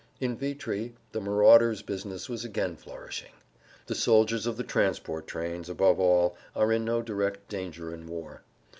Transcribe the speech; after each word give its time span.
In 0.19 0.35
Vitry 0.35 0.95
the 1.11 1.21
marauders' 1.21 1.83
business 1.83 2.27
was 2.27 2.43
again 2.43 2.75
flourishing. 2.75 3.33
The 3.85 3.93
soldiers 3.93 4.47
of 4.47 4.57
the 4.57 4.63
transport 4.63 5.27
trains, 5.27 5.69
above 5.69 5.99
all, 5.99 6.35
are 6.55 6.71
in 6.71 6.83
no 6.83 7.03
direct 7.03 7.47
danger 7.49 7.93
in 7.93 8.07
war. 8.07 8.41